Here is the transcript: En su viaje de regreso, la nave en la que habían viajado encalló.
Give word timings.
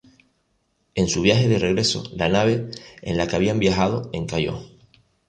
En 0.95 1.07
su 1.09 1.21
viaje 1.21 1.47
de 1.47 1.59
regreso, 1.59 2.03
la 2.15 2.27
nave 2.27 2.71
en 3.03 3.17
la 3.17 3.27
que 3.27 3.35
habían 3.35 3.59
viajado 3.59 4.09
encalló. 4.13 4.59